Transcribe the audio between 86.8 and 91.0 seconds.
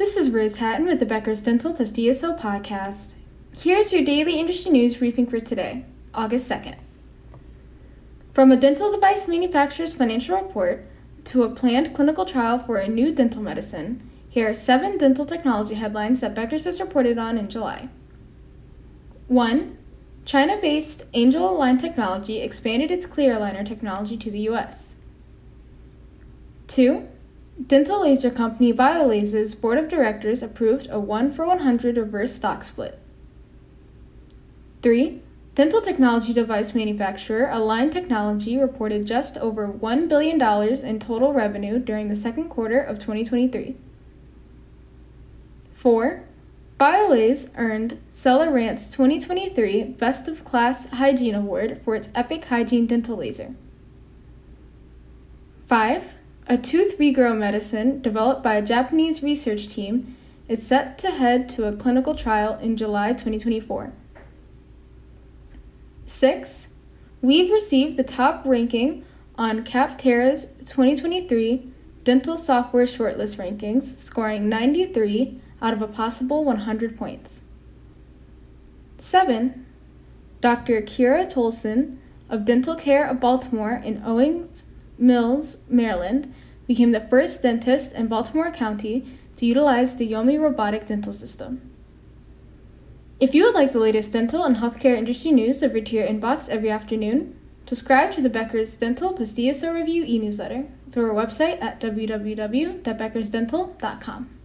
the first dentist in Baltimore County to utilize the Yomi robotic